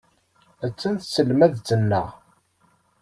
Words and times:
Attan 0.65 0.95
tselmadt-nneɣ. 0.97 2.07